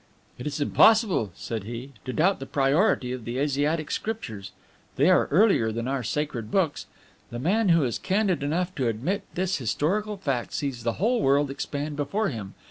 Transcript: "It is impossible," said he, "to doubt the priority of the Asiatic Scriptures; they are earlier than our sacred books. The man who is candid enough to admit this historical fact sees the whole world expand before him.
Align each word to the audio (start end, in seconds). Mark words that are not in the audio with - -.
"It 0.39 0.47
is 0.47 0.59
impossible," 0.59 1.31
said 1.35 1.63
he, 1.65 1.91
"to 2.05 2.11
doubt 2.11 2.39
the 2.39 2.47
priority 2.47 3.11
of 3.11 3.23
the 3.23 3.37
Asiatic 3.37 3.91
Scriptures; 3.91 4.51
they 4.95 5.11
are 5.11 5.27
earlier 5.29 5.71
than 5.71 5.87
our 5.87 6.01
sacred 6.01 6.49
books. 6.49 6.87
The 7.29 7.37
man 7.37 7.69
who 7.69 7.83
is 7.83 7.99
candid 7.99 8.41
enough 8.41 8.73
to 8.77 8.87
admit 8.87 9.21
this 9.35 9.57
historical 9.57 10.17
fact 10.17 10.53
sees 10.53 10.81
the 10.81 10.93
whole 10.93 11.21
world 11.21 11.51
expand 11.51 11.97
before 11.97 12.29
him. 12.29 12.55